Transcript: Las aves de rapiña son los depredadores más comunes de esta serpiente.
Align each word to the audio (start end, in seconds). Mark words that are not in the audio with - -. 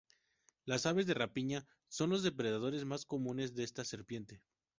Las 0.65 0.87
aves 0.87 1.05
de 1.05 1.13
rapiña 1.13 1.63
son 1.87 2.09
los 2.09 2.23
depredadores 2.23 2.85
más 2.85 3.05
comunes 3.05 3.53
de 3.53 3.63
esta 3.63 3.85
serpiente. 3.85 4.41